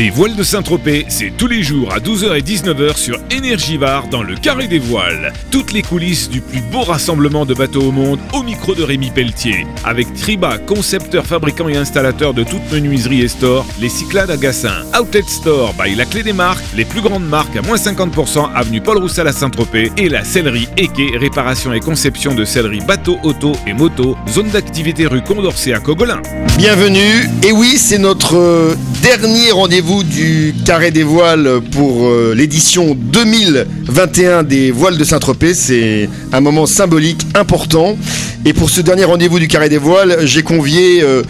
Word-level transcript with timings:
Les 0.00 0.08
voiles 0.08 0.34
de 0.34 0.42
Saint-Tropez, 0.42 1.04
c'est 1.10 1.30
tous 1.36 1.46
les 1.46 1.62
jours 1.62 1.92
à 1.92 1.98
12h 1.98 2.34
et 2.34 2.40
19h 2.40 2.96
sur 2.96 3.18
Énergivare 3.30 4.08
dans 4.08 4.22
le 4.22 4.34
Carré 4.34 4.66
des 4.66 4.78
Voiles. 4.78 5.30
Toutes 5.50 5.74
les 5.74 5.82
coulisses 5.82 6.30
du 6.30 6.40
plus 6.40 6.62
beau 6.62 6.80
rassemblement 6.80 7.44
de 7.44 7.52
bateaux 7.52 7.82
au 7.82 7.92
monde 7.92 8.18
au 8.32 8.42
micro 8.42 8.74
de 8.74 8.82
Rémi 8.82 9.10
Pelletier. 9.10 9.66
Avec 9.84 10.10
Triba, 10.14 10.56
concepteur, 10.56 11.26
fabricant 11.26 11.68
et 11.68 11.76
installateur 11.76 12.32
de 12.32 12.44
toutes 12.44 12.72
menuiseries 12.72 13.20
et 13.20 13.28
stores, 13.28 13.66
les 13.78 13.90
Cyclades 13.90 14.30
à 14.30 14.38
Gassin, 14.38 14.86
Outlet 14.98 15.24
Store 15.26 15.74
by 15.74 15.94
La 15.94 16.06
Clé 16.06 16.22
des 16.22 16.32
Marques, 16.32 16.64
les 16.74 16.86
plus 16.86 17.02
grandes 17.02 17.28
marques 17.28 17.56
à 17.56 17.60
moins 17.60 17.76
50% 17.76 18.54
avenue 18.54 18.80
Paul 18.80 18.96
Roussel 18.96 19.28
à 19.28 19.32
Saint-Tropez 19.32 19.92
et 19.98 20.08
la 20.08 20.24
sellerie 20.24 20.68
Eke, 20.78 21.14
réparation 21.20 21.74
et 21.74 21.80
conception 21.80 22.34
de 22.34 22.46
sellerie 22.46 22.80
bateau, 22.80 23.18
auto 23.22 23.52
et 23.66 23.74
moto, 23.74 24.16
zone 24.30 24.48
d'activité 24.48 25.06
rue 25.06 25.20
Condorcet 25.20 25.74
à 25.74 25.78
Cogolin. 25.80 26.22
Bienvenue, 26.56 27.28
et 27.46 27.52
oui, 27.52 27.74
c'est 27.76 27.98
notre 27.98 28.36
euh, 28.36 28.74
dernier 29.02 29.50
rendez-vous 29.50 29.89
du 29.98 30.54
Carré 30.64 30.92
des 30.92 31.02
Voiles 31.02 31.60
pour 31.72 32.06
euh, 32.06 32.32
l'édition 32.36 32.94
2021 32.94 34.44
des 34.44 34.70
Voiles 34.70 34.96
de 34.96 35.02
Saint-Tropez. 35.02 35.52
C'est 35.52 36.08
un 36.32 36.40
moment 36.40 36.66
symbolique 36.66 37.26
important. 37.34 37.96
Et 38.44 38.52
pour 38.52 38.70
ce 38.70 38.80
dernier 38.82 39.04
rendez-vous 39.04 39.40
du 39.40 39.48
Carré 39.48 39.68
des 39.68 39.78
Voiles, 39.78 40.18
j'ai 40.22 40.44
convié 40.44 41.02
euh, 41.02 41.24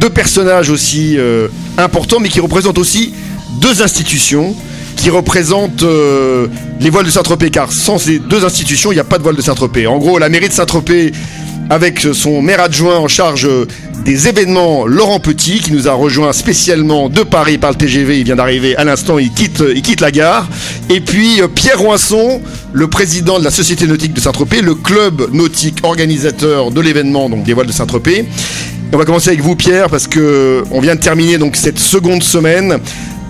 deux 0.00 0.10
personnages 0.10 0.70
aussi 0.70 1.16
euh, 1.18 1.46
importants, 1.78 2.18
mais 2.18 2.28
qui 2.28 2.40
représentent 2.40 2.78
aussi 2.78 3.14
deux 3.60 3.80
institutions 3.80 4.56
qui 4.96 5.08
représentent 5.08 5.86
les 6.80 6.90
voiles 6.90 7.06
de 7.06 7.10
Saint-Tropez, 7.10 7.48
car 7.48 7.72
sans 7.72 7.96
ces 7.96 8.18
deux 8.18 8.44
institutions, 8.44 8.92
il 8.92 8.96
n'y 8.96 9.00
a 9.00 9.04
pas 9.04 9.16
de 9.16 9.22
voile 9.22 9.36
de 9.36 9.40
Saint-Tropez. 9.40 9.86
En 9.86 9.96
gros, 9.96 10.18
la 10.18 10.28
mairie 10.28 10.48
de 10.48 10.52
Saint-Tropez, 10.52 11.12
avec 11.70 12.00
son 12.12 12.42
maire 12.42 12.60
adjoint 12.60 12.98
en 12.98 13.08
charge 13.08 13.48
des 14.04 14.28
événements 14.28 14.86
Laurent 14.86 15.20
Petit 15.20 15.60
qui 15.60 15.72
nous 15.72 15.88
a 15.88 15.92
rejoint 15.92 16.32
spécialement 16.32 17.08
de 17.08 17.22
Paris 17.22 17.58
par 17.58 17.70
le 17.70 17.76
TGV. 17.76 18.18
Il 18.18 18.24
vient 18.24 18.36
d'arriver 18.36 18.76
à 18.76 18.84
l'instant, 18.84 19.18
il 19.18 19.32
quitte, 19.32 19.62
il 19.74 19.82
quitte 19.82 20.00
la 20.00 20.10
gare. 20.10 20.48
Et 20.88 21.00
puis 21.00 21.40
euh, 21.40 21.48
Pierre 21.48 21.78
Roinson, 21.78 22.40
le 22.72 22.88
président 22.88 23.38
de 23.38 23.44
la 23.44 23.50
Société 23.50 23.86
nautique 23.86 24.14
de 24.14 24.20
Saint-Tropez, 24.20 24.62
le 24.62 24.74
club 24.74 25.32
nautique 25.32 25.78
organisateur 25.82 26.70
de 26.70 26.80
l'événement 26.80 27.28
donc 27.28 27.44
des 27.44 27.52
voiles 27.52 27.66
de 27.66 27.72
Saint-Tropez. 27.72 28.24
On 28.92 28.96
va 28.96 29.04
commencer 29.04 29.28
avec 29.28 29.42
vous 29.42 29.54
Pierre 29.54 29.88
parce 29.88 30.06
que 30.06 30.64
on 30.70 30.80
vient 30.80 30.96
de 30.96 31.00
terminer 31.00 31.38
donc 31.38 31.56
cette 31.56 31.78
seconde 31.78 32.22
semaine 32.22 32.78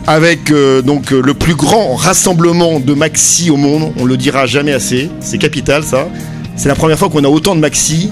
avec 0.06 0.50
euh, 0.50 0.82
donc 0.82 1.10
le 1.10 1.34
plus 1.34 1.54
grand 1.54 1.94
rassemblement 1.94 2.80
de 2.80 2.94
maxi 2.94 3.50
au 3.50 3.56
monde. 3.56 3.92
On 3.98 4.04
le 4.04 4.16
dira 4.16 4.46
jamais 4.46 4.72
assez. 4.72 5.10
C'est 5.20 5.38
capital 5.38 5.84
ça. 5.84 6.08
C'est 6.56 6.68
la 6.68 6.74
première 6.74 6.98
fois 6.98 7.08
qu'on 7.08 7.24
a 7.24 7.28
autant 7.28 7.54
de 7.54 7.60
maxi 7.60 8.10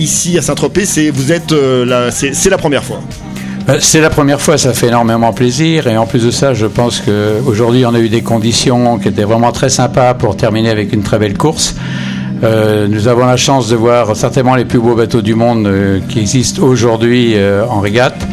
ici 0.00 0.38
à 0.38 0.42
Saint-Tropez, 0.42 0.84
c'est 0.84 1.10
vous 1.10 1.32
êtes 1.32 1.52
euh, 1.52 2.10
c'est 2.10 2.50
la 2.50 2.58
première 2.58 2.84
fois. 2.84 3.00
Euh, 3.68 3.78
c'est 3.80 4.00
la 4.00 4.10
première 4.10 4.40
fois, 4.40 4.58
ça 4.58 4.72
fait 4.72 4.88
énormément 4.88 5.32
plaisir. 5.32 5.86
Et 5.88 5.96
en 5.96 6.06
plus 6.06 6.24
de 6.24 6.30
ça, 6.30 6.54
je 6.54 6.66
pense 6.66 7.00
qu'aujourd'hui, 7.00 7.84
on 7.84 7.94
a 7.94 7.98
eu 7.98 8.08
des 8.08 8.22
conditions 8.22 8.98
qui 8.98 9.08
étaient 9.08 9.24
vraiment 9.24 9.52
très 9.52 9.68
sympas 9.68 10.14
pour 10.14 10.36
terminer 10.36 10.70
avec 10.70 10.92
une 10.92 11.02
très 11.02 11.18
belle 11.18 11.36
course. 11.36 11.74
Euh, 12.44 12.86
nous 12.86 13.08
avons 13.08 13.24
la 13.24 13.36
chance 13.36 13.68
de 13.68 13.76
voir 13.76 14.14
certainement 14.14 14.54
les 14.54 14.66
plus 14.66 14.78
beaux 14.78 14.94
bateaux 14.94 15.22
du 15.22 15.34
monde 15.34 15.68
qui 16.08 16.20
existent 16.20 16.62
aujourd'hui 16.62 17.34
en 17.68 17.80
régate. 17.80 18.26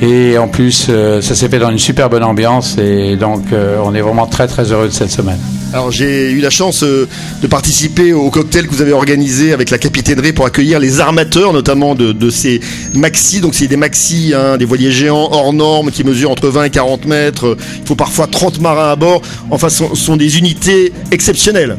Et 0.00 0.38
en 0.38 0.48
plus, 0.48 0.90
ça 1.20 1.34
s'est 1.34 1.48
fait 1.48 1.58
dans 1.58 1.70
une 1.70 1.78
super 1.78 2.08
bonne 2.08 2.24
ambiance. 2.24 2.78
Et 2.78 3.16
donc, 3.16 3.42
on 3.84 3.94
est 3.94 4.00
vraiment 4.00 4.26
très 4.26 4.46
très 4.46 4.72
heureux 4.72 4.86
de 4.86 4.92
cette 4.92 5.10
semaine. 5.10 5.38
Alors 5.72 5.90
j'ai 5.90 6.30
eu 6.30 6.40
la 6.40 6.50
chance 6.50 6.82
euh, 6.82 7.08
de 7.40 7.46
participer 7.46 8.12
au 8.12 8.30
cocktail 8.30 8.66
que 8.66 8.72
vous 8.72 8.82
avez 8.82 8.92
organisé 8.92 9.54
avec 9.54 9.70
la 9.70 9.78
capitainerie 9.78 10.32
pour 10.32 10.44
accueillir 10.44 10.78
les 10.78 11.00
armateurs, 11.00 11.54
notamment 11.54 11.94
de, 11.94 12.30
ces 12.30 12.60
maxi. 12.94 13.40
Donc 13.40 13.54
c'est 13.54 13.68
des 13.68 13.76
maxi, 13.76 14.34
hein, 14.36 14.58
des 14.58 14.66
voiliers 14.66 14.92
géants 14.92 15.30
hors 15.32 15.52
normes 15.54 15.90
qui 15.90 16.04
mesurent 16.04 16.30
entre 16.30 16.48
20 16.48 16.64
et 16.64 16.70
40 16.70 17.06
mètres. 17.06 17.56
Il 17.80 17.86
faut 17.86 17.94
parfois 17.94 18.26
30 18.26 18.60
marins 18.60 18.92
à 18.92 18.96
bord. 18.96 19.22
Enfin, 19.50 19.70
ce 19.70 19.84
sont 19.94 20.16
des 20.16 20.38
unités 20.38 20.92
exceptionnelles. 21.10 21.76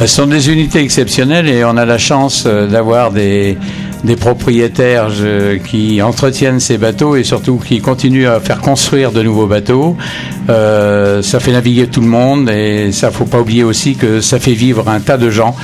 Ce 0.00 0.06
sont 0.06 0.28
des 0.28 0.50
unités 0.50 0.78
exceptionnelles 0.78 1.48
et 1.48 1.64
on 1.64 1.76
a 1.76 1.84
la 1.84 1.98
chance 1.98 2.44
euh, 2.46 2.68
d'avoir 2.68 3.10
des 3.10 3.58
des 4.04 4.16
propriétaires 4.16 5.08
qui 5.68 6.00
entretiennent 6.02 6.60
ces 6.60 6.78
bateaux 6.78 7.16
et 7.16 7.24
surtout 7.24 7.58
qui 7.58 7.80
continuent 7.80 8.28
à 8.28 8.40
faire 8.40 8.60
construire 8.60 9.12
de 9.12 9.22
nouveaux 9.22 9.46
bateaux. 9.46 9.96
Euh, 10.48 11.22
ça 11.22 11.40
fait 11.40 11.52
naviguer 11.52 11.88
tout 11.88 12.00
le 12.00 12.06
monde 12.06 12.48
et 12.48 12.90
ça 12.92 13.10
faut 13.10 13.24
pas 13.24 13.40
oublier 13.40 13.64
aussi 13.64 13.96
que 13.96 14.20
ça 14.20 14.38
fait 14.38 14.54
vivre 14.54 14.88
un 14.88 15.00
tas 15.00 15.18
de 15.18 15.30
gens 15.30 15.54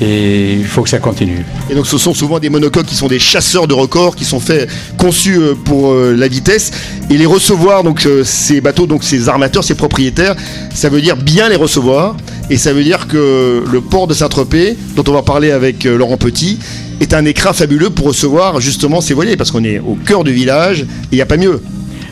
et 0.00 0.54
il 0.54 0.64
faut 0.64 0.82
que 0.82 0.88
ça 0.88 0.98
continue. 0.98 1.44
Et 1.68 1.74
donc 1.74 1.86
ce 1.86 1.98
sont 1.98 2.14
souvent 2.14 2.38
des 2.38 2.48
monocoques 2.48 2.86
qui 2.86 2.94
sont 2.94 3.08
des 3.08 3.18
chasseurs 3.18 3.66
de 3.66 3.74
records 3.74 4.16
qui 4.16 4.24
sont 4.24 4.40
faits 4.40 4.68
conçus 4.96 5.38
euh, 5.38 5.54
pour 5.54 5.92
euh, 5.92 6.14
la 6.16 6.28
vitesse 6.28 6.70
et 7.10 7.18
les 7.18 7.26
recevoir 7.26 7.82
donc 7.82 8.06
ces 8.24 8.60
bateaux 8.60 8.86
donc 8.86 9.04
ces 9.04 9.28
armateurs 9.28 9.64
ces 9.64 9.74
propriétaires 9.74 10.36
ça 10.74 10.88
veut 10.88 11.00
dire 11.00 11.16
bien 11.16 11.48
les 11.48 11.56
recevoir 11.56 12.16
et 12.48 12.56
ça 12.56 12.72
veut 12.72 12.84
dire 12.84 13.08
que 13.08 13.62
le 13.70 13.80
port 13.80 14.06
de 14.06 14.14
Saint-Tropez 14.14 14.76
dont 14.96 15.04
on 15.08 15.12
va 15.12 15.22
parler 15.22 15.50
avec 15.50 15.84
Laurent 15.84 16.16
Petit 16.16 16.58
est 17.00 17.14
un 17.14 17.24
écran 17.24 17.52
fabuleux 17.52 17.90
pour 17.90 18.08
recevoir 18.08 18.60
justement 18.60 19.00
ces 19.00 19.14
voiliers, 19.14 19.36
parce 19.36 19.50
qu'on 19.50 19.64
est 19.64 19.78
au 19.78 19.96
cœur 20.06 20.24
du 20.24 20.32
village, 20.32 20.84
il 21.10 21.16
n'y 21.16 21.22
a 21.22 21.26
pas 21.26 21.36
mieux. 21.36 21.60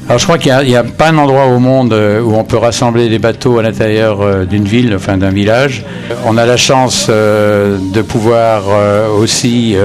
Alors 0.08 0.18
je 0.18 0.24
crois 0.24 0.38
qu'il 0.38 0.54
n'y 0.66 0.74
a, 0.74 0.84
pas 0.84 1.10
un 1.10 1.18
endroit 1.18 1.48
au 1.48 1.58
monde 1.58 1.92
euh, 1.92 2.22
où 2.22 2.34
on 2.34 2.42
peut 2.42 2.56
rassembler 2.56 3.10
des 3.10 3.18
bateaux 3.18 3.58
à 3.58 3.62
l'intérieur 3.62 4.22
euh, 4.22 4.46
d'une 4.46 4.64
ville, 4.64 4.94
enfin 4.96 5.18
d'un 5.18 5.28
village. 5.28 5.84
On 6.24 6.38
a 6.38 6.46
la 6.46 6.56
chance 6.56 7.08
euh, 7.10 7.76
de 7.92 8.00
pouvoir 8.00 8.64
aussi 9.18 9.76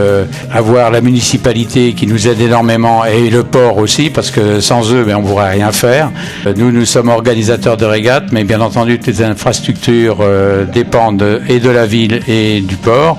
avoir 0.52 0.92
la 0.92 1.02
municipalité 1.02 1.94
qui 1.94 2.08
nous 2.08 2.28
aide 2.28 2.40
énormément 2.40 3.03
et 3.03 3.30
le 3.30 3.44
port 3.44 3.78
aussi, 3.78 4.09
parce 4.09 4.31
que 4.31 4.62
sans 4.62 4.94
eux, 4.94 5.03
ben, 5.03 5.18
on 5.18 5.22
ne 5.22 5.28
pourrait 5.28 5.52
rien 5.52 5.72
faire. 5.74 6.12
Nous, 6.56 6.72
nous 6.72 6.86
sommes 6.86 7.09
organisateurs 7.09 7.75
de 7.75 7.86
régates, 7.86 8.31
mais 8.31 8.46
bien 8.46 8.62
entendu, 8.62 9.00
toutes 9.00 9.08
les 9.08 9.24
infrastructures 9.24 10.24
dépendent 10.72 11.42
et 11.50 11.59
de 11.59 11.69
la 11.69 11.86
ville 11.86 12.22
et 12.28 12.62
du 12.62 12.75
port. 12.78 13.18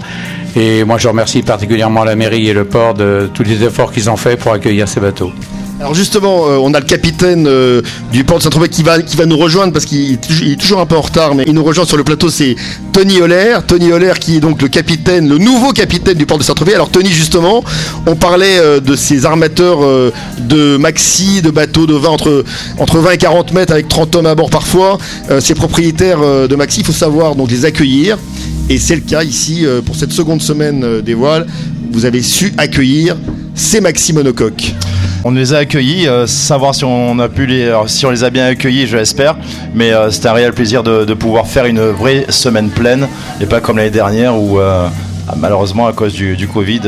Et 0.57 0.85
moi, 0.85 0.99
je 0.99 1.09
remercie 1.09 1.43
particulièrement 1.43 2.05
la 2.05 2.17
mairie 2.17 2.49
et 2.49 2.53
le 2.53 2.65
port 2.65 2.95
de 2.95 3.29
tous 3.33 3.43
les 3.43 3.63
efforts 3.65 3.93
qu'ils 3.93 4.09
ont 4.11 4.17
fait 4.17 4.37
pour 4.37 4.53
accueillir 4.53 4.89
ces 4.89 5.01
bateaux. 5.01 5.33
Alors 5.81 5.95
justement, 5.95 6.47
euh, 6.49 6.57
on 6.63 6.73
a 6.73 6.79
le 6.79 6.87
capitaine 6.87 7.47
euh, 7.49 7.83
du 8.13 8.23
port 8.23 8.39
de 8.39 8.43
Saint-Tropez 8.45 8.69
qui 8.69 8.85
va, 8.85 9.03
qui 9.03 9.17
va 9.17 9.27
nous 9.27 9.37
rejoindre 9.37 9.73
parce 9.73 9.85
qu'il 9.85 10.13
est, 10.13 10.57
toujours 10.59 10.81
un 10.81 10.87
peu 10.87 10.97
en 10.97 11.01
retard, 11.01 11.35
mais 11.35 11.45
il 11.49 11.53
nous 11.53 11.65
rejoint 11.65 11.85
sur 11.85 11.97
le 11.97 12.05
plateau, 12.05 12.31
c'est 12.31 12.55
Tony 12.93 13.21
Holler. 13.21 13.59
Tony 13.67 13.93
Holler 13.93 14.13
qui 14.21 14.37
est 14.37 14.41
donc 14.41 14.63
le 14.63 14.69
capitaine, 14.69 15.29
le 15.29 15.37
nouveau 15.37 15.73
capitaine 15.73 16.17
du 16.17 16.27
port 16.27 16.39
de 16.39 16.45
Saint-Tropez. 16.45 16.75
Alors 16.75 16.91
Tony, 16.91 17.11
justement, 17.11 17.65
on 18.07 18.15
parlait 18.15 18.59
euh, 18.59 18.79
de 18.79 18.95
ces 18.95 19.27
armateurs 19.27 19.81
de 20.39 20.77
maxi, 20.77 21.43
de 21.43 21.51
bateaux 21.51 21.87
de 21.87 21.95
20 21.95 22.09
entre, 22.09 22.45
entre 22.79 22.99
20 22.99 23.11
et 23.11 23.19
40 23.19 23.53
mètres 23.53 23.73
avec 23.73 23.89
30 23.89 24.15
hommes 24.17 24.27
à 24.27 24.35
bord 24.35 24.51
parfois. 24.51 24.99
ces 25.41 25.55
propriétaires 25.55 26.49
de 26.49 26.57
maxi, 26.57 26.81
il 26.81 26.87
faut 26.87 26.93
savoir 26.93 27.35
donc 27.35 27.51
les 27.51 27.65
accueillir. 27.65 28.17
Et 28.71 28.79
c'est 28.79 28.95
le 28.95 29.03
cas 29.03 29.23
ici 29.23 29.65
pour 29.85 29.95
cette 29.95 30.13
seconde 30.13 30.41
semaine 30.41 31.01
des 31.03 31.15
voiles. 31.15 31.47
Vous 31.93 32.05
avez 32.07 32.23
su 32.23 32.53
accueillir 32.57 33.17
ces 33.55 33.81
maxi 33.81 34.13
monocoques. 34.13 34.75
On 35.27 35.31
les 35.31 35.55
a 35.55 35.59
accueillis, 35.59 36.07
euh, 36.07 36.27
savoir 36.27 36.75
si 36.75 36.85
on 36.85 37.15
les, 37.15 38.25
a 38.25 38.31
bien 38.31 38.45
accueillis, 38.45 38.87
je 38.87 38.99
l'espère. 38.99 39.37
Mais 39.75 39.91
euh, 39.91 40.11
c'était 40.11 40.29
un 40.29 40.35
réel 40.35 40.53
plaisir 40.53 40.83
de, 40.83 41.15
pouvoir 41.15 41.47
faire 41.47 41.65
une 41.65 41.81
vraie 41.81 42.27
semaine 42.29 42.69
pleine 42.69 43.09
et 43.41 43.47
pas 43.47 43.61
comme 43.61 43.79
l'année 43.79 43.91
dernière 43.91 44.37
où 44.37 44.59
euh, 44.59 44.87
malheureusement 45.39 45.87
à 45.87 45.95
cause 45.95 46.13
du 46.13 46.47
Covid 46.47 46.83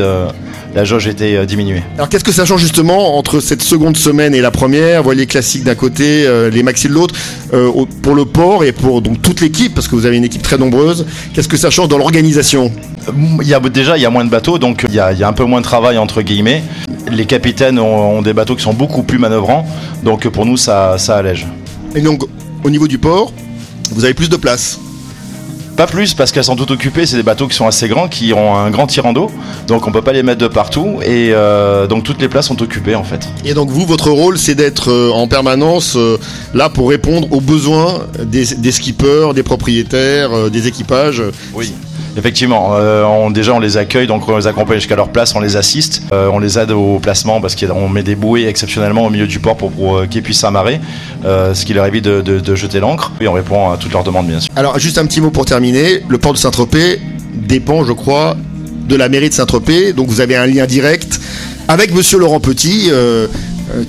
la 0.75 0.83
jauge 0.83 1.07
était 1.07 1.45
diminuée. 1.45 1.83
Alors 1.95 2.09
qu'est-ce 2.09 2.23
que 2.23 2.31
ça 2.31 2.45
change 2.45 2.61
justement 2.61 3.17
entre 3.17 3.39
cette 3.39 3.61
seconde 3.61 3.97
semaine 3.97 4.35
et 4.35 4.41
la 4.41 4.51
première? 4.51 5.03
Voyez 5.03 5.21
les 5.21 5.27
classiques 5.27 5.63
d'un 5.63 5.75
côté, 5.75 6.27
les 6.51 6.63
maxi 6.63 6.87
de 6.87 6.93
l'autre, 6.93 7.15
pour 8.01 8.15
le 8.15 8.25
port 8.25 8.63
et 8.63 8.71
pour 8.71 9.01
donc 9.01 9.21
toute 9.21 9.41
l'équipe, 9.41 9.73
parce 9.73 9.87
que 9.87 9.95
vous 9.95 10.05
avez 10.05 10.17
une 10.17 10.23
équipe 10.23 10.41
très 10.41 10.57
nombreuse. 10.57 11.05
Qu'est-ce 11.33 11.47
que 11.47 11.57
ça 11.57 11.69
change 11.69 11.87
dans 11.87 11.97
l'organisation? 11.97 12.71
Il 13.41 13.47
y 13.47 13.53
a, 13.53 13.59
déjà, 13.59 13.97
il 13.97 14.03
y 14.03 14.05
a 14.05 14.09
moins 14.09 14.25
de 14.25 14.29
bateaux, 14.29 14.59
donc 14.59 14.85
il 14.87 14.95
y, 14.95 14.99
a, 14.99 15.27
un 15.27 15.33
peu 15.33 15.45
moins 15.45 15.59
de 15.59 15.65
travail 15.65 15.97
entre 15.97 16.21
guillemets. 16.21 16.63
Les 17.09 17.25
capitaines 17.25 17.79
ont, 17.79 18.21
des 18.21 18.33
bateaux 18.33 18.55
qui 18.55 18.63
sont 18.63 18.73
beaucoup 18.73 19.03
plus 19.03 19.17
manœuvrants, 19.17 19.65
donc 20.03 20.27
pour 20.27 20.45
nous, 20.45 20.57
ça, 20.57 20.97
ça 20.97 21.17
allège. 21.17 21.47
Et 21.95 22.01
donc, 22.01 22.23
au 22.63 22.69
niveau 22.69 22.87
du 22.87 22.97
port, 22.97 23.31
vous 23.91 24.03
avez 24.03 24.13
plus 24.13 24.29
de 24.29 24.35
place 24.35 24.79
pas 25.77 25.87
plus 25.87 26.15
parce 26.15 26.31
qu'elles 26.31 26.43
sont 26.43 26.55
toutes 26.55 26.71
occupées, 26.71 27.05
c'est 27.05 27.17
des 27.17 27.23
bateaux 27.23 27.47
qui 27.47 27.55
sont 27.55 27.67
assez 27.67 27.87
grands, 27.87 28.07
qui 28.07 28.33
ont 28.33 28.55
un 28.55 28.71
grand 28.71 28.87
tirant 28.87 29.13
d'eau, 29.13 29.31
donc 29.67 29.87
on 29.87 29.91
peut 29.91 30.01
pas 30.01 30.11
les 30.11 30.23
mettre 30.23 30.41
de 30.41 30.47
partout 30.47 30.97
et 31.03 31.29
euh, 31.31 31.85
donc 31.85 32.03
toutes 32.03 32.19
les 32.19 32.27
places 32.27 32.47
sont 32.47 32.61
occupées 32.61 32.95
en 32.95 33.03
fait. 33.03 33.29
Et 33.45 33.53
donc 33.53 33.69
vous, 33.69 33.85
votre 33.85 34.09
rôle 34.09 34.39
c'est 34.39 34.55
d'être 34.55 34.91
euh, 34.91 35.11
en 35.11 35.27
permanence 35.27 35.95
euh, 35.95 36.17
là 36.55 36.69
pour 36.69 36.89
répondre 36.89 37.31
aux 37.31 37.41
besoins 37.41 38.07
des, 38.23 38.55
des 38.55 38.71
skippers, 38.71 39.35
des 39.35 39.43
propriétaires, 39.43 40.49
des 40.49 40.67
équipages. 40.67 41.21
Oui. 41.53 41.73
Effectivement, 42.17 42.71
euh, 42.73 43.03
on, 43.03 43.29
déjà 43.29 43.53
on 43.53 43.59
les 43.59 43.77
accueille, 43.77 44.07
donc 44.07 44.27
on 44.27 44.37
les 44.37 44.47
accompagne 44.47 44.79
jusqu'à 44.79 44.95
leur 44.95 45.09
place, 45.09 45.35
on 45.35 45.39
les 45.39 45.55
assiste, 45.55 46.01
euh, 46.11 46.29
on 46.33 46.39
les 46.39 46.57
aide 46.57 46.71
au 46.71 46.97
placement 46.97 47.39
parce 47.39 47.55
qu'on 47.55 47.87
met 47.89 48.01
des 48.01 48.15
bouées 48.15 48.47
exceptionnellement 48.47 49.05
au 49.05 49.11
milieu 49.11 49.27
du 49.27 49.39
port 49.39 49.55
pour, 49.55 49.97
euh, 49.97 50.07
qu'ils 50.07 50.23
puissent 50.23 50.39
s'amarrer, 50.39 50.81
ce 51.23 51.63
qui 51.63 51.73
leur 51.73 51.85
évite 51.85 52.05
de, 52.05 52.55
jeter 52.55 52.79
l'ancre. 52.79 53.11
Et 53.21 53.27
on 53.27 53.33
répond 53.33 53.69
à 53.69 53.77
toutes 53.77 53.93
leurs 53.93 54.03
demandes 54.03 54.25
bien 54.27 54.39
sûr. 54.39 54.49
Alors 54.55 54.79
juste 54.79 54.97
un 54.97 55.05
petit 55.05 55.21
mot 55.21 55.29
pour 55.29 55.45
terminer, 55.45 56.01
le 56.09 56.17
port 56.17 56.33
de 56.33 56.39
Saint-Tropez 56.39 56.99
dépend 57.35 57.83
je 57.83 57.93
crois 57.93 58.35
de 58.87 58.95
la 58.95 59.09
mairie 59.09 59.29
de 59.29 59.33
Saint-Tropez, 59.35 59.93
donc 59.93 60.07
vous 60.07 60.21
avez 60.21 60.35
un 60.35 60.47
lien 60.47 60.65
direct 60.65 61.19
avec 61.67 61.93
Monsieur 61.93 62.17
Laurent 62.17 62.39
Petit 62.39 62.89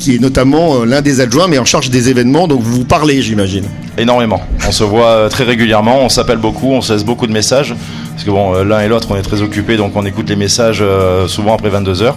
qui 0.00 0.16
est 0.16 0.18
notamment 0.18 0.84
l'un 0.84 1.00
des 1.00 1.20
adjoints, 1.20 1.46
mais 1.46 1.58
en 1.58 1.64
charge 1.64 1.88
des 1.88 2.10
événements. 2.10 2.48
Donc 2.48 2.60
vous 2.60 2.74
vous 2.78 2.84
parlez, 2.84 3.22
j'imagine. 3.22 3.64
Énormément. 3.96 4.42
On 4.66 4.72
se 4.72 4.84
voit 4.84 5.28
très 5.30 5.44
régulièrement, 5.44 6.02
on 6.02 6.08
s'appelle 6.08 6.38
beaucoup, 6.38 6.72
on 6.72 6.82
se 6.82 6.92
laisse 6.92 7.04
beaucoup 7.04 7.26
de 7.26 7.32
messages. 7.32 7.74
Parce 8.18 8.26
que 8.26 8.32
bon, 8.32 8.52
euh, 8.52 8.64
l'un 8.64 8.80
et 8.80 8.88
l'autre, 8.88 9.06
on 9.12 9.16
est 9.16 9.22
très 9.22 9.42
occupés, 9.42 9.76
donc 9.76 9.92
on 9.94 10.04
écoute 10.04 10.28
les 10.28 10.34
messages 10.34 10.80
euh, 10.82 11.28
souvent 11.28 11.54
après 11.54 11.68
22h. 11.70 12.14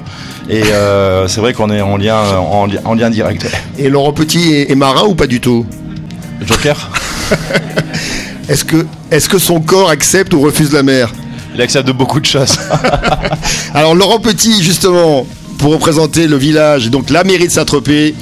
Et 0.50 0.63
euh, 0.74 1.27
c'est 1.27 1.42
vrai 1.42 1.53
qu'on 1.53 1.69
est 1.69 1.80
en 1.80 1.95
lien, 1.95 2.18
en, 2.39 2.65
li- 2.65 2.80
en 2.83 2.95
lien 2.95 3.12
direct. 3.12 3.45
Et 3.77 3.88
Laurent 3.88 4.12
Petit 4.12 4.51
est, 4.51 4.71
est 4.71 4.75
marin 4.75 5.03
ou 5.06 5.13
pas 5.13 5.27
du 5.27 5.39
tout? 5.39 5.63
Joker 6.44 6.89
Est-ce 8.50 8.65
que, 8.65 8.88
est 9.12 9.27
que 9.27 9.38
son 9.38 9.62
corps 9.62 9.92
accepte 9.92 10.33
ou 10.33 10.42
refuse 10.42 10.74
la 10.74 10.81
mer 10.81 11.13
Il 11.53 11.62
accepte 11.62 11.86
de 11.88 11.92
beaucoup 11.94 12.19
de 12.19 12.25
choses. 12.25 12.57
Alors 13.75 13.94
Laurent 13.94 14.18
Petit, 14.19 14.63
justement, 14.63 15.27
pour 15.59 15.71
représenter 15.74 16.25
le 16.27 16.36
village, 16.38 16.89
donc 16.89 17.12
la 17.12 17.24
mairie 17.24 17.45
de 17.45 17.51
Saint-Tropez, 17.51 18.15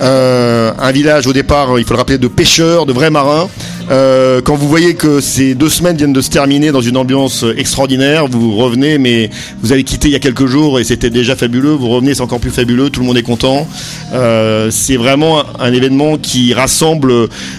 euh, 0.00 0.72
un 0.80 0.90
village 0.90 1.28
au 1.28 1.32
départ, 1.32 1.78
il 1.78 1.84
faut 1.84 1.92
le 1.94 1.98
rappeler, 1.98 2.18
de 2.18 2.26
pêcheurs, 2.26 2.86
de 2.86 2.92
vrais 2.92 3.10
marins. 3.10 3.48
Euh, 3.90 4.40
quand 4.40 4.54
vous 4.54 4.68
voyez 4.68 4.94
que 4.94 5.20
ces 5.20 5.54
deux 5.54 5.68
semaines 5.68 5.96
viennent 5.96 6.12
de 6.12 6.20
se 6.20 6.30
terminer 6.30 6.70
dans 6.70 6.80
une 6.80 6.96
ambiance 6.96 7.44
extraordinaire, 7.56 8.26
vous 8.28 8.56
revenez, 8.56 8.98
mais 8.98 9.30
vous 9.62 9.72
avez 9.72 9.82
quitté 9.84 10.08
il 10.08 10.12
y 10.12 10.16
a 10.16 10.20
quelques 10.20 10.46
jours 10.46 10.78
et 10.78 10.84
c'était 10.84 11.10
déjà 11.10 11.34
fabuleux. 11.34 11.72
Vous 11.72 11.88
revenez, 11.88 12.14
c'est 12.14 12.22
encore 12.22 12.40
plus 12.40 12.50
fabuleux. 12.50 12.90
Tout 12.90 13.00
le 13.00 13.06
monde 13.06 13.18
est 13.18 13.22
content. 13.22 13.66
Euh, 14.12 14.70
c'est 14.70 14.96
vraiment 14.96 15.42
un 15.58 15.72
événement 15.72 16.18
qui 16.18 16.54
rassemble 16.54 17.12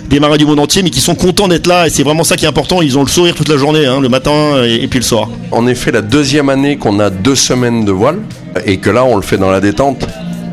des 0.10 0.20
marins 0.20 0.38
du 0.38 0.46
monde 0.46 0.60
entier, 0.60 0.84
mais 0.84 0.90
qui 0.90 1.02
sont 1.02 1.16
contents 1.16 1.48
d'être 1.48 1.68
là. 1.68 1.88
Et 1.88 1.90
c'est 1.90 2.04
vraiment 2.04 2.24
ça 2.24 2.38
qui 2.38 2.46
est 2.46 2.50
important. 2.50 2.82
Ils 2.82 2.98
ont 2.98 3.04
le 3.04 3.10
sourire 3.10 3.36
toute 3.36 3.50
la 3.50 3.58
journée, 3.58 3.86
hein, 3.86 4.00
le 4.00 4.10
matin 4.10 4.64
et, 4.64 4.88
puis 4.88 5.00
le 5.00 5.06
soir. 5.06 5.30
En 5.52 5.68
effet, 5.68 5.92
la 5.92 6.02
deuxième 6.02 6.50
année 6.50 6.78
qu'on 6.78 7.00
a 7.00 7.10
deux 7.10 7.36
semaines 7.36 7.84
de 7.84 7.92
voile 7.92 8.20
et 8.66 8.78
que 8.78 8.90
là, 8.90 9.04
on 9.04 9.16
le 9.16 9.22
fait 9.22 9.38
dans 9.38 9.52
la 9.52 9.60
détente. 9.60 10.08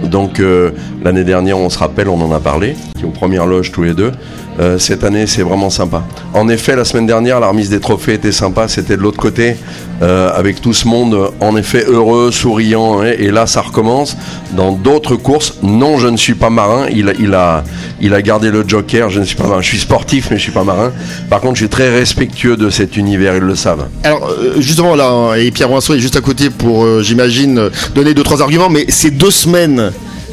Donc 0.05 0.41
euh, 0.41 0.71
l'année 1.05 1.25
dernière, 1.25 1.59
on 1.59 1.71
se 1.71 1.79
rappelle, 1.79 2.09
on 2.09 2.21
en 2.21 2.33
a 2.33 2.41
parlé, 2.41 2.77
qui 2.99 3.05
aux 3.05 3.11
premières 3.11 3.47
loges 3.47 3.73
tous 3.73 3.83
les 3.83 3.95
deux. 3.95 4.13
Euh, 4.61 4.77
cette 4.79 5.05
année, 5.05 5.27
c'est 5.27 5.43
vraiment 5.43 5.71
sympa. 5.71 6.03
En 6.35 6.49
effet, 6.49 6.75
la 6.75 6.85
semaine 6.85 7.07
dernière, 7.07 7.39
la 7.39 7.49
remise 7.49 7.71
des 7.71 7.79
trophées 7.79 8.15
était 8.15 8.33
sympa. 8.33 8.67
C'était 8.67 8.97
de 8.97 9.03
l'autre 9.03 9.17
côté, 9.19 9.57
euh, 10.03 10.31
avec 10.35 10.61
tout 10.61 10.73
ce 10.73 10.89
monde, 10.89 11.31
en 11.41 11.57
effet, 11.57 11.85
heureux, 11.87 12.33
souriant. 12.33 13.01
hein. 13.03 13.13
et 13.17 13.31
là, 13.31 13.47
ça 13.47 13.61
recommence. 13.61 14.17
Dans 14.57 14.73
d'autres 14.73 15.15
courses, 15.15 15.55
non, 15.63 15.99
je 15.99 16.09
ne 16.09 16.17
suis 16.17 16.35
pas 16.35 16.51
marin. 16.51 16.87
Il, 16.91 17.09
a- 17.09 17.63
il, 18.01 18.15
a, 18.15 18.23
gardé 18.23 18.51
le 18.51 18.65
joker. 18.67 19.11
Je 19.11 19.21
ne 19.21 19.25
suis 19.25 19.37
pas 19.37 19.47
marin. 19.47 19.61
Je 19.61 19.69
suis 19.69 19.79
sportif, 19.79 20.29
mais 20.33 20.39
je 20.39 20.43
suis 20.43 20.53
pas 20.53 20.65
marin. 20.65 20.91
Par 21.31 21.41
contre, 21.41 21.55
je 21.55 21.61
suis 21.61 21.69
très 21.69 21.91
respectueux 21.91 22.57
de 22.57 22.69
cet 22.69 22.97
univers. 22.97 23.37
Ils 23.37 23.43
le 23.43 23.55
savent. 23.55 23.87
Alors 24.03 24.29
euh, 24.29 24.61
justement 24.61 24.97
là, 24.97 25.37
et 25.37 25.53
Pierre 25.53 25.69
Roinceau 25.69 25.95
est 25.95 26.01
juste 26.01 26.17
à 26.17 26.21
côté 26.21 26.51
pour, 26.51 27.01
j'imagine, 27.03 27.71
donner 27.95 28.13
deux 28.13 28.25
trois 28.25 28.43
arguments. 28.43 28.69
Mais 28.71 28.87
ces 28.89 29.13
deux 29.13 29.31
semaines, 29.31 29.93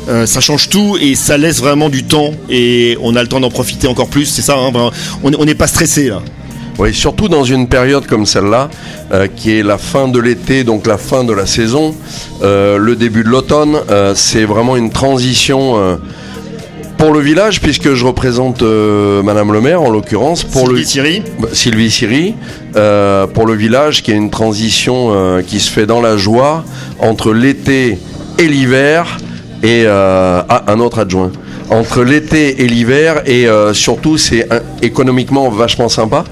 euh, 0.09 0.25
ça 0.25 0.39
change 0.39 0.69
tout 0.69 0.97
et 1.01 1.15
ça 1.15 1.37
laisse 1.37 1.59
vraiment 1.59 1.89
du 1.89 2.03
temps 2.03 2.31
et 2.49 2.97
on 3.01 3.15
a 3.15 3.21
le 3.21 3.27
temps 3.27 3.39
d'en 3.39 3.49
profiter 3.49 3.87
encore 3.87 4.07
plus. 4.07 4.25
C'est 4.25 4.41
ça, 4.41 4.55
hein, 4.57 4.71
on 5.23 5.31
est- 5.31 5.35
on 5.39 5.45
n'est 5.45 5.55
pas 5.55 5.67
stressé 5.67 6.09
là. 6.09 6.21
Oui, 6.77 6.93
surtout 6.93 7.29
dans 7.29 7.45
une 7.45 7.69
période 7.69 8.05
comme 8.05 8.25
celle-là, 8.25 8.69
euh, 9.13 9.27
qui 9.33 9.57
est 9.57 9.63
la 9.63 9.77
fin 9.77 10.09
de 10.09 10.19
l'été, 10.19 10.65
donc 10.65 10.85
la 10.87 10.97
fin 10.97 11.23
de 11.23 11.31
la 11.31 11.45
saison, 11.45 11.95
euh, 12.43 12.77
le 12.77 12.97
début 12.97 13.23
de 13.23 13.29
l'automne, 13.29 13.77
c'est 14.15 14.43
vraiment 14.43 14.75
une 14.75 14.89
transition 14.89 15.97
pour 16.97 17.11
le 17.13 17.19
village, 17.19 17.61
puisque 17.61 17.93
je 17.93 18.05
représente 18.05 18.61
euh, 18.61 19.21
Madame 19.21 19.51
le 19.53 19.61
maire 19.61 19.81
en 19.81 19.89
l'occurrence, 19.89 20.43
pour 20.43 20.67
le 20.67 20.75
Sylvie 20.77 20.85
Thierry. 20.87 21.23
bah, 21.39 21.47
Sylvie 21.53 21.91
Siri, 21.91 22.35
euh, 22.75 23.27
pour 23.27 23.45
le 23.45 23.53
village, 23.53 24.01
qui 24.03 24.11
est 24.11 24.15
une 24.15 24.29
transition 24.29 25.09
euh, 25.11 25.41
qui 25.41 25.59
se 25.59 25.69
fait 25.71 25.85
dans 25.85 26.01
la 26.01 26.15
joie 26.17 26.63
entre 26.99 27.31
l'été 27.33 27.97
et 28.39 28.47
l'hiver, 28.47 29.17
et 29.65 29.83
euh, 29.85 30.43
ah, 30.47 30.63
un 30.67 30.79
autre 30.79 30.99
adjoint. 30.99 31.31
Entre 31.71 32.03
l'été 32.03 32.61
et 32.61 32.67
l'hiver, 32.67 33.23
et 33.25 33.47
euh, 33.47 33.73
surtout, 33.73 34.19
c'est 34.19 34.47
économiquement 34.83 35.49
vachement 35.49 35.89
sympa, 35.89 36.23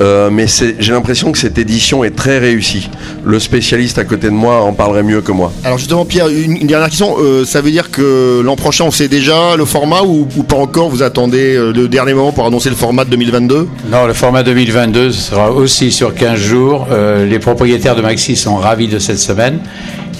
euh, 0.00 0.30
mais 0.32 0.46
j'ai 0.78 0.92
l'impression 0.92 1.30
que 1.30 1.36
cette 1.36 1.58
édition 1.58 2.04
est 2.04 2.16
très 2.16 2.38
réussie. 2.38 2.88
Le 3.22 3.38
spécialiste 3.38 3.98
à 3.98 4.04
côté 4.04 4.28
de 4.28 4.32
moi 4.32 4.62
en 4.62 4.72
parlerait 4.72 5.02
mieux 5.02 5.20
que 5.20 5.30
moi. 5.32 5.52
Alors 5.62 5.76
justement 5.76 6.06
Pierre, 6.06 6.28
une, 6.28 6.56
une 6.56 6.66
dernière 6.66 6.88
question. 6.88 7.16
Euh, 7.18 7.44
ça 7.44 7.60
veut 7.60 7.70
dire 7.70 7.90
que 7.90 8.40
l'an 8.42 8.56
prochain 8.56 8.84
on 8.84 8.90
sait 8.90 9.08
déjà 9.08 9.56
le 9.56 9.66
format 9.66 10.02
ou, 10.02 10.26
ou 10.36 10.42
pas 10.42 10.56
encore? 10.56 10.88
Vous 10.88 11.02
attendez 11.02 11.56
le 11.56 11.86
dernier 11.88 12.14
moment 12.14 12.32
pour 12.32 12.46
annoncer 12.46 12.70
le 12.70 12.76
format 12.76 13.04
de 13.04 13.10
2022 13.10 13.68
Non, 13.92 14.06
le 14.06 14.14
format 14.14 14.42
2022 14.42 15.12
sera 15.12 15.50
aussi 15.50 15.92
sur 15.92 16.14
15 16.14 16.38
jours. 16.38 16.86
Euh, 16.90 17.26
les 17.26 17.38
propriétaires 17.38 17.96
de 17.96 18.02
Maxi 18.02 18.36
sont 18.36 18.56
ravis 18.56 18.88
de 18.88 18.98
cette 18.98 19.18
semaine. 19.18 19.58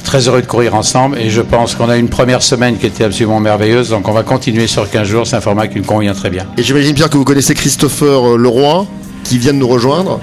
Très 0.09 0.27
heureux 0.27 0.41
de 0.41 0.47
courir 0.47 0.75
ensemble 0.75 1.19
et 1.19 1.29
je 1.29 1.43
pense 1.43 1.75
qu'on 1.75 1.91
a 1.91 1.99
une 1.99 2.09
première 2.09 2.43
semaine 2.43 2.79
qui 2.79 2.87
était 2.87 3.05
absolument 3.05 3.41
merveilleuse. 3.41 3.91
Donc 3.91 4.09
on 4.09 4.13
va 4.13 4.23
continuer 4.23 4.67
sur 4.67 4.89
15 4.89 5.07
jours. 5.07 5.27
C'est 5.27 5.37
un 5.37 5.43
format 5.43 5.69
qui 5.69 5.77
nous 5.77 5.85
convient 5.85 6.15
très 6.15 6.31
bien. 6.31 6.47
Et 6.57 6.63
j'imagine 6.63 6.95
Pierre 6.95 7.11
que 7.11 7.19
vous 7.19 7.25
connaissez 7.25 7.53
Christopher 7.53 8.27
euh, 8.27 8.39
Leroy 8.39 8.87
qui 9.23 9.37
vient 9.37 9.53
de 9.53 9.59
nous 9.59 9.69
rejoindre 9.69 10.19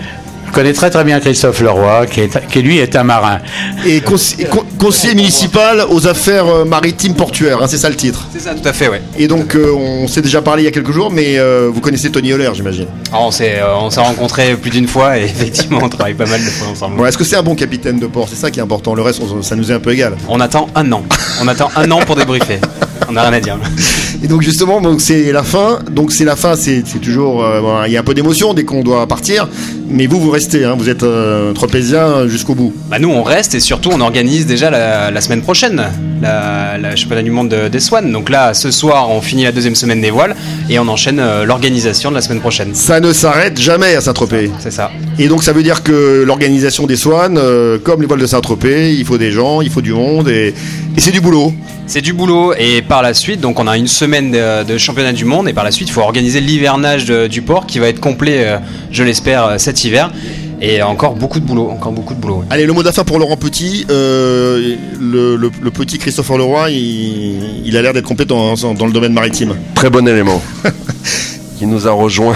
connais 0.56 0.74
très 0.74 0.90
très 0.90 1.04
bien 1.04 1.20
Christophe 1.20 1.60
Leroy 1.62 2.06
qui, 2.08 2.22
est, 2.22 2.48
qui 2.48 2.62
lui 2.62 2.78
est 2.80 2.96
un 2.96 3.04
marin. 3.04 3.40
et 3.86 4.00
conse- 4.00 4.36
et 4.40 4.46
con- 4.46 4.64
conseiller 4.80 5.14
municipal 5.16 5.84
aux 5.90 6.08
affaires 6.08 6.48
euh, 6.48 6.66
maritimes 6.66 7.14
portuaires. 7.14 7.60
hein, 7.62 7.66
c'est 7.68 7.78
ça 7.78 7.90
le 7.90 7.96
titre. 7.96 8.26
C'est 8.34 8.40
ça, 8.42 8.54
tout 8.56 8.68
à 8.68 8.74
fait, 8.74 8.88
ouais. 8.88 9.02
Et 9.20 9.28
donc 9.28 9.56
euh, 9.56 9.72
on 9.74 10.08
s'est 10.08 10.22
déjà 10.22 10.42
parlé 10.42 10.64
il 10.64 10.66
y 10.66 10.70
a 10.70 10.72
quelques 10.72 10.92
jours, 10.92 11.12
mais 11.12 11.38
euh, 11.38 11.70
vous 11.72 11.82
connaissez 11.82 12.10
Tony 12.10 12.32
Holler, 12.34 12.50
j'imagine. 12.54 12.88
Alors, 13.12 13.26
on 13.28 13.32
s'est 13.32 13.56
euh, 13.60 13.76
on 13.80 13.90
s'est 13.90 14.00
rencontrés 14.02 14.56
plus 14.56 14.72
d'une 14.72 14.88
fois 14.88 15.18
et 15.18 15.24
effectivement, 15.26 15.80
on 15.84 15.90
travaille 15.90 16.14
pas 16.14 16.26
mal 16.26 16.40
de 16.44 16.50
fois 16.50 16.70
ensemble. 16.70 16.96
Bon, 16.98 17.06
Est-ce 17.06 17.18
que 17.18 17.24
c'est 17.26 17.36
un 17.36 17.44
bon 17.44 17.56
capitaine 17.56 18.00
de 18.00 18.08
port? 18.08 18.28
C'est 18.30 18.36
ça 18.38 18.50
qui 18.50 18.60
est 18.60 18.64
important. 18.64 18.96
Le 18.96 19.02
reste, 19.02 19.22
on- 19.22 19.42
ça 19.42 19.56
nous 19.56 19.72
est 19.72 19.76
un 19.76 19.80
peu 19.80 19.92
égal. 19.92 20.16
On 20.30 20.40
attend 20.40 20.68
un 20.76 20.90
an. 20.94 21.04
On 21.42 21.48
attend 21.50 21.70
un 21.76 21.92
an 21.92 22.00
pour 22.06 22.16
débriefer. 22.16 22.60
On 23.10 23.12
n'a 23.12 23.24
rien 23.24 23.34
à 23.34 23.40
dire. 23.40 23.58
Et 24.24 24.28
donc 24.28 24.42
justement, 24.42 24.80
donc 24.82 25.02
c'est 25.02 25.32
la 25.32 25.44
fin. 25.44 25.80
Donc 25.92 26.12
c'est 26.12 26.24
la 26.26 26.36
fin. 26.36 26.56
C'est 26.56 26.82
toujours, 27.02 27.44
euh, 27.44 27.84
il 27.86 27.92
y 27.94 27.98
a 27.98 28.00
un 28.00 28.04
peu 28.04 28.14
d'émotion 28.14 28.54
dès 28.54 28.64
qu'on 28.64 28.82
doit 28.84 29.06
partir. 29.08 29.48
Mais 29.88 30.08
vous, 30.08 30.20
vous 30.20 30.32
restez. 30.32 30.66
hein, 30.66 30.76
vous 30.78 30.90
êtes 30.90 31.04
euh, 31.04 31.54
tropézien 31.54 32.28
jusqu'au 32.28 32.56
bout. 32.56 32.74
Bah 32.90 32.98
nous 33.00 33.10
on 33.10 33.24
reste 33.24 33.54
et 33.56 33.60
surtout 33.60 33.90
on 33.94 34.02
organise 34.02 34.46
déjà 34.46 34.70
la, 34.70 35.12
la 35.12 35.22
semaine 35.22 35.42
prochaine 35.42 35.84
la, 36.22 36.78
la 36.78 36.96
championnat 36.96 37.22
du 37.22 37.30
monde 37.32 37.50
de- 37.50 37.68
des 37.68 37.80
Swan. 37.80 38.12
Donc 38.12 38.30
là 38.30 38.54
ce 38.54 38.72
soir 38.72 39.10
on 39.12 39.22
finit 39.22 39.44
la 39.44 39.52
deuxième 39.52 39.76
semaine 39.76 40.02
des 40.02 40.10
voiles 40.12 40.36
et 40.70 40.80
on 40.80 40.88
enchaîne 40.88 41.20
euh, 41.20 41.46
l'organisation 41.46 42.10
de 42.10 42.16
la 42.16 42.22
semaine 42.22 42.40
prochaine. 42.40 42.74
Ça 42.74 43.00
ne 43.00 43.14
s'arrête 43.14 43.60
jamais 43.62 43.96
à 43.96 44.02
Saint-Tropez. 44.02 44.50
C'est 44.60 44.72
ça. 44.72 44.92
Et 45.20 45.28
donc 45.28 45.44
ça 45.44 45.54
veut 45.54 45.64
dire 45.64 45.84
que 45.84 46.24
l'organisation 46.26 46.88
des 46.88 46.96
Swan, 46.96 47.38
euh, 47.38 47.78
comme 47.78 48.02
les 48.02 48.08
voiles 48.08 48.22
de 48.22 48.26
Saint-Tropez, 48.26 48.94
il 48.96 49.06
faut 49.06 49.18
des 49.20 49.32
gens, 49.32 49.62
il 49.62 49.70
faut 49.70 49.82
du 49.82 49.94
monde 49.94 50.28
et, 50.30 50.54
et 50.98 51.00
c'est 51.00 51.12
du 51.12 51.22
boulot. 51.22 51.54
C'est 51.88 52.02
du 52.02 52.14
boulot 52.14 52.54
et 52.58 52.82
par 52.82 53.04
la 53.04 53.14
suite 53.14 53.42
donc 53.42 53.60
on 53.60 53.68
a 53.68 53.78
une 53.78 53.88
semaine 53.88 54.32
de, 54.32 54.64
de 54.64 54.78
championnat 54.80 55.14
du 55.14 55.24
monde 55.24 55.48
et 55.48 55.54
par 55.54 55.64
la 55.64 55.70
suite 55.70 55.88
il 55.88 55.92
faut 55.92 56.02
organiser 56.02 56.42
l'hivernage 56.42 57.06
du 57.06 57.44
port 57.44 57.68
qui 57.68 57.78
va 57.78 57.88
être 57.90 58.00
complet 58.00 58.38
euh, 58.44 58.58
je 58.90 59.04
l'espère 59.04 59.46
euh, 59.46 59.58
cet 59.76 59.84
hiver 59.86 60.12
et 60.62 60.82
encore 60.82 61.16
beaucoup 61.16 61.40
de 61.40 61.46
boulot 61.46 61.70
encore 61.70 61.92
beaucoup 61.92 62.14
de 62.14 62.20
boulot. 62.20 62.38
ouais. 62.38 62.46
Allez, 62.50 62.66
le 62.66 62.72
mot 62.74 62.82
d'affaire 62.82 63.04
pour 63.06 63.20
Laurent 63.20 63.36
Petit. 63.38 63.86
euh, 63.90 64.76
le, 65.00 65.36
le- 65.36 65.52
le 65.62 65.72
petit 65.72 65.98
Christopher 65.98 66.38
Leroy, 66.38 66.70
il, 66.72 67.66
il 67.68 67.76
a 67.78 67.82
l'air 67.82 67.94
d'être 67.94 68.06
compétent 68.06 68.54
dans 68.78 68.86
le 68.86 68.92
domaine 68.94 69.14
maritime. 69.14 69.54
Très 69.76 69.90
bon 69.90 70.08
élément. 70.08 70.42
qui 71.58 71.66
nous 71.66 71.88
a 71.88 71.92
rejoint 71.92 72.36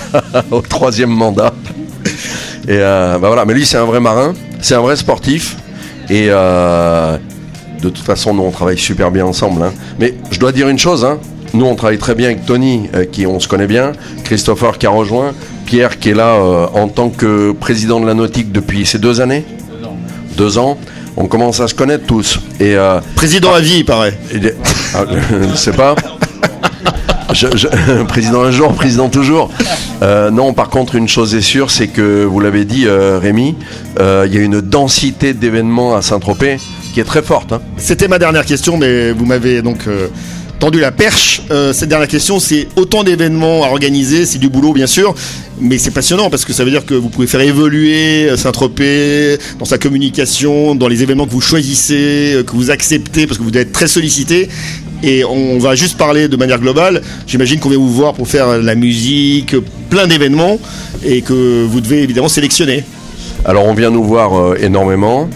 au 0.50 0.60
troisième 0.60 1.10
mandat. 1.10 1.52
Et 2.68 2.78
euh, 2.78 3.18
bah 3.18 3.28
voilà, 3.28 3.44
mais 3.44 3.54
lui 3.54 3.64
c'est 3.66 3.76
un 3.78 3.84
vrai 3.84 4.00
marin, 4.00 4.32
c'est 4.60 4.74
un 4.74 4.80
vrai 4.80 4.96
sportif. 4.96 5.56
Et 6.08 6.26
euh, 6.28 7.16
de 7.82 7.88
toute 7.88 8.04
façon, 8.04 8.32
nous 8.34 8.42
on 8.42 8.50
travaille 8.50 8.78
super 8.78 9.10
bien 9.10 9.24
ensemble. 9.24 9.62
hein. 9.62 9.72
Mais 10.00 10.14
je 10.30 10.38
dois 10.38 10.52
dire 10.52 10.68
une 10.68 10.78
chose, 10.78 11.04
hein. 11.04 11.18
nous 11.52 11.64
on 11.66 11.74
travaille 11.74 11.98
très 11.98 12.14
bien 12.14 12.26
avec 12.26 12.44
Tony, 12.46 12.88
euh, 12.94 13.04
qui 13.04 13.26
on 13.26 13.38
se 13.40 13.46
connaît 13.48 13.66
bien, 13.68 13.92
Christopher 14.24 14.78
qui 14.78 14.86
a 14.86 14.90
rejoint, 14.90 15.32
Pierre 15.66 15.98
qui 15.98 16.10
est 16.10 16.14
là 16.14 16.34
euh, 16.36 16.66
en 16.72 16.88
tant 16.88 17.10
que 17.10 17.52
président 17.52 18.00
de 18.00 18.06
la 18.06 18.14
nautique 18.14 18.52
depuis 18.52 18.86
ces 18.86 18.98
deux 18.98 19.20
années. 19.20 19.44
Deux 20.36 20.56
ans. 20.58 20.78
On 21.18 21.26
commence 21.26 21.60
à 21.60 21.68
se 21.68 21.74
connaître 21.74 22.06
tous. 22.06 22.38
Et 22.60 22.76
euh, 22.76 23.00
Président 23.16 23.52
à 23.52 23.60
vie, 23.60 23.78
il 23.78 23.84
paraît. 23.84 24.16
il 24.34 24.46
est- 24.46 24.56
Ah, 24.94 25.04
je 25.30 25.36
ne 25.50 25.54
sais 25.56 25.72
pas. 25.72 25.94
Je- 27.32 27.48
je- 27.56 28.02
président 28.08 28.42
un 28.42 28.50
jour, 28.50 28.72
président 28.74 29.08
toujours. 29.08 29.50
Euh, 30.02 30.30
non, 30.30 30.52
par 30.52 30.68
contre, 30.68 30.94
une 30.94 31.08
chose 31.08 31.34
est 31.34 31.40
sûre, 31.40 31.70
c'est 31.70 31.88
que 31.88 32.24
vous 32.24 32.38
l'avez 32.40 32.64
dit, 32.64 32.84
euh, 32.86 33.18
Rémi, 33.20 33.56
euh, 33.98 34.26
il 34.28 34.34
y 34.34 34.38
a 34.38 34.42
une 34.42 34.60
densité 34.60 35.32
d'événements 35.34 35.96
à 35.96 36.02
Saint-Tropez 36.02 36.58
qui 36.94 37.00
est 37.00 37.04
très 37.04 37.22
forte. 37.22 37.52
hein. 37.52 37.60
C'était 37.78 38.08
ma 38.08 38.18
dernière 38.18 38.44
question, 38.44 38.76
mais 38.76 39.10
vous 39.12 39.24
m'avez 39.26 39.62
donc 39.62 39.78
euh, 39.88 40.08
tendu 40.58 40.80
la 40.80 40.92
perche. 40.92 41.42
Euh, 41.50 41.72
cette 41.72 41.88
dernière 41.88 42.08
question, 42.08 42.40
c'est 42.40 42.68
autant 42.76 43.04
d'événements 43.04 43.64
à 43.64 43.68
organiser, 43.68 44.26
c'est 44.26 44.38
du 44.38 44.48
boulot 44.48 44.72
bien 44.72 44.86
sûr, 44.86 45.14
mais 45.60 45.78
c'est 45.78 45.90
passionnant 45.90 46.30
parce 46.30 46.44
que 46.44 46.52
ça 46.52 46.64
veut 46.64 46.70
dire 46.70 46.86
que 46.86 46.94
vous 46.94 47.08
pouvez 47.08 47.26
faire 47.26 47.40
évoluer 47.40 48.28
euh, 48.28 48.36
Saint-Tropez 48.36 49.38
dans 49.58 49.64
sa 49.64 49.78
communication, 49.78 50.74
dans 50.74 50.88
les 50.88 51.02
événements 51.02 51.26
que 51.26 51.32
vous 51.32 51.40
choisissez, 51.40 52.34
euh, 52.34 52.42
que 52.42 52.52
vous 52.52 52.70
acceptez, 52.70 53.26
parce 53.26 53.38
que 53.38 53.42
vous 53.42 53.50
devez 53.50 53.62
être 53.62 53.72
très 53.72 53.88
sollicité. 53.88 54.48
Et 55.02 55.24
on 55.24 55.58
va 55.58 55.74
juste 55.74 55.98
parler 55.98 56.26
de 56.26 56.36
manière 56.36 56.58
globale. 56.58 57.02
J'imagine 57.26 57.60
qu'on 57.60 57.68
vient 57.68 57.78
vous 57.78 57.92
voir 57.92 58.14
pour 58.14 58.26
faire 58.26 58.58
la 58.58 58.74
musique, 58.74 59.54
plein 59.90 60.06
d'événements, 60.06 60.58
et 61.04 61.20
que 61.20 61.64
vous 61.64 61.82
devez 61.82 62.02
évidemment 62.02 62.28
sélectionner. 62.28 62.82
Alors 63.44 63.66
on 63.66 63.74
vient 63.74 63.90
nous 63.90 64.02
voir 64.02 64.56
énormément. 64.56 65.28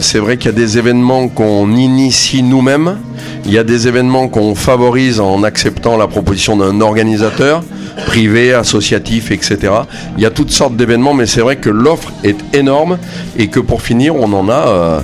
C'est 0.00 0.18
vrai 0.18 0.38
qu'il 0.38 0.46
y 0.46 0.54
a 0.54 0.56
des 0.56 0.76
événements 0.76 1.28
qu'on 1.28 1.72
initie 1.72 2.42
nous-mêmes 2.42 2.96
Il 3.44 3.52
y 3.52 3.58
a 3.58 3.64
des 3.64 3.88
événements 3.88 4.28
qu'on 4.28 4.54
favorise 4.54 5.20
en 5.20 5.42
acceptant 5.42 5.96
la 5.96 6.06
proposition 6.06 6.56
d'un 6.56 6.80
organisateur, 6.80 7.62
privé, 8.06 8.52
associatif, 8.52 9.30
etc. 9.30 9.58
Il 10.16 10.22
y 10.22 10.26
a 10.26 10.30
toutes 10.30 10.50
sortes 10.50 10.76
d'événements, 10.76 11.14
mais 11.14 11.26
c'est 11.26 11.40
vrai 11.40 11.56
que 11.56 11.70
l'offre 11.70 12.12
est 12.22 12.36
énorme 12.54 12.98
et 13.36 13.48
que 13.48 13.60
pour 13.60 13.82
finir, 13.82 14.14
on 14.14 14.32
en 14.32 14.48
a 14.48 14.68
euh, 14.68 15.00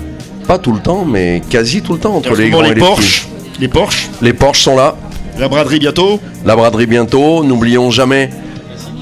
pas 0.46 0.58
tout 0.58 0.72
le 0.72 0.80
temps, 0.80 1.04
mais 1.04 1.42
quasi 1.48 1.82
tout 1.82 1.94
le 1.94 1.98
temps 1.98 2.14
entre 2.16 2.34
les 2.34 2.50
grands 2.50 2.62
les 2.62 2.70
et 2.70 2.74
les 2.74 2.80
Porsche, 2.80 3.28
les 3.60 3.68
Porsche. 3.68 4.08
Les 4.22 4.32
Porsche 4.32 4.62
sont 4.62 4.76
là, 4.76 4.96
la 5.38 5.48
braderie 5.48 5.78
bientôt. 5.78 6.20
la 6.44 6.56
braderie 6.56 6.86
bientôt. 6.86 7.44
N'oublions 7.44 7.90
jamais 7.90 8.30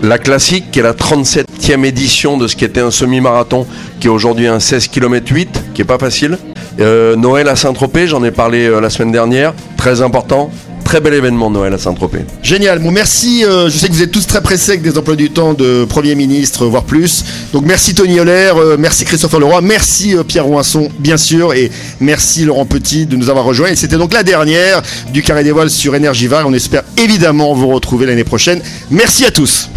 la 0.03 0.19
classique, 0.19 0.71
qui 0.71 0.81
est 0.81 0.83
la 0.83 0.93
37e 0.93 1.85
édition 1.85 2.37
de 2.37 2.49
ce 2.49 2.57
qui 2.57 2.65
était 2.65 2.81
un 2.81 2.91
semi-marathon, 2.91 3.67
qui 4.01 4.09
est 4.09 4.11
aujourd'hui 4.11 4.47
un 4.47 4.61
16 4.61 4.89
km 4.89 5.33
8, 5.33 5.65
qui 5.75 5.83
est 5.83 5.87
pas 5.87 5.99
facile. 5.99 6.39
Euh, 6.81 7.17
Noël 7.17 7.49
à 7.49 7.57
Saint-Tropez, 7.57 8.09
j'en 8.09 8.25
ai 8.25 8.31
parlé 8.31 8.67
euh, 8.67 8.81
la 8.81 8.91
semaine 8.91 9.13
dernière, 9.13 9.55
très 9.77 10.03
important. 10.03 10.51
Très 10.85 11.01
bel 11.01 11.15
événement 11.15 11.51
Noël 11.51 11.73
à 11.73 11.79
Saint-Tropez. 11.79 12.27
Génial. 12.43 12.79
Bon, 12.79 12.91
merci. 12.91 13.43
euh, 13.45 13.71
je 13.71 13.79
sais 13.79 13.89
que 13.89 13.95
vous 13.95 14.03
êtes 14.03 14.11
tous 14.11 14.27
très 14.27 14.43
pressés 14.43 14.73
avec 14.73 14.83
des 14.83 14.99
emplois 14.99 15.17
du 15.17 15.31
temps 15.31 15.55
de 15.55 15.87
Premier 15.87 16.15
ministre, 16.15 16.67
voire 16.67 16.85
plus. 16.85 17.25
Donc, 17.55 17.65
merci 17.65 17.95
Tony 17.95 18.21
Holler, 18.21 18.53
merci 18.79 19.07
Christopher 19.07 19.41
Leroy, 19.41 19.63
merci 19.63 20.15
Pierre 20.29 20.45
Roinson, 20.45 20.91
bien 20.99 21.17
sûr, 21.17 21.55
et 21.55 21.71
merci 22.01 22.45
Laurent 22.45 22.67
Petit 22.67 23.07
de 23.07 23.17
nous 23.17 23.31
avoir 23.31 23.47
rejoints. 23.47 23.69
Et 23.69 23.77
c'était 23.77 23.97
donc 23.97 24.13
la 24.13 24.23
dernière 24.23 24.83
du 25.11 25.23
Carré 25.23 25.43
des 25.43 25.53
Voiles 25.53 25.71
sur 25.71 25.95
Énergivore. 25.95 26.43
On 26.45 26.53
espère 26.53 26.83
évidemment 26.99 27.55
vous 27.55 27.69
retrouver 27.69 28.05
l'année 28.05 28.25
prochaine. 28.25 28.61
Merci 28.91 29.25
à 29.25 29.31
tous. 29.31 29.71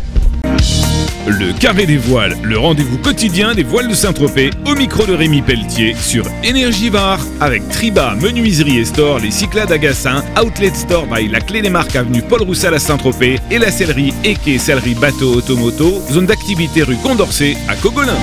Le 1.28 1.52
Carré 1.52 1.86
des 1.86 1.98
Voiles, 1.98 2.38
le 2.42 2.58
rendez-vous 2.58 2.98
quotidien 2.98 3.54
des 3.54 3.64
voiles 3.64 3.90
de 3.90 3.94
Saint-Tropez, 3.94 4.50
au 4.66 4.76
micro 4.76 5.06
de 5.06 5.14
Rémi 5.14 5.42
Pelletier 5.42 5.94
sur 5.94 6.26
Énergivore 6.42 7.20
avec 7.42 7.68
Triba, 7.68 8.16
Menuiserie 8.16 8.78
et 8.78 8.86
Store, 8.86 9.20
les 9.20 9.32
Cyclades 9.32 9.72
à 9.74 10.44
Outlet 10.44 10.72
Store 10.74 11.06
by 11.06 11.28
la 11.28 11.42
Clé 11.42 11.62
des 11.62 11.70
Marques 11.70 11.98
avenue 11.98 12.22
Paul 12.22 12.44
Roussel 12.44 12.74
à 12.74 12.80
Saint-Tropez 12.80 13.40
et 13.52 13.58
la 13.60 13.72
sellerie 13.72 14.14
quai 14.44 14.58
sellerie 14.58 14.96
bateau 14.96 15.36
automoto, 15.36 16.02
zone 16.10 16.28
d'activité 16.28 16.84
rue 16.84 16.96
Condorcet 16.96 17.58
à 17.68 17.76
Cogolin. 17.76 18.18